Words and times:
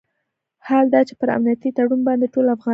حال 0.67 0.85
دا 0.93 1.01
چې 1.07 1.13
پر 1.19 1.27
امنیتي 1.37 1.69
تړون 1.77 2.01
باندې 2.07 2.25
ټول 2.33 2.45
افغانان 2.49 2.55
موافق 2.57 2.67
وو. 2.67 2.69